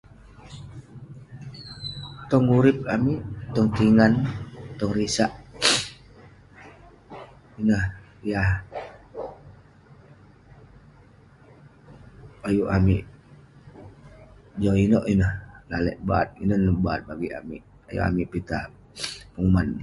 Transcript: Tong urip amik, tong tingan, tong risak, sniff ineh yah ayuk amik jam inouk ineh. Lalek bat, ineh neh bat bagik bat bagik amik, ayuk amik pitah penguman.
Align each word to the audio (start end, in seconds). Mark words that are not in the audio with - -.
Tong 2.29 2.45
urip 2.57 2.77
amik, 2.95 3.19
tong 3.53 3.69
tingan, 3.77 4.13
tong 4.79 4.93
risak, 4.99 5.31
sniff 5.37 5.83
ineh 7.61 7.83
yah 8.31 8.49
ayuk 12.47 12.71
amik 12.77 13.03
jam 14.61 14.75
inouk 14.85 15.05
ineh. 15.13 15.33
Lalek 15.71 15.97
bat, 16.09 16.27
ineh 16.43 16.57
neh 16.63 16.75
bat 16.85 16.99
bagik 17.07 17.07
bat 17.07 17.07
bagik 17.09 17.33
amik, 17.41 17.61
ayuk 17.89 18.05
amik 18.09 18.29
pitah 18.33 18.65
penguman. 19.33 19.69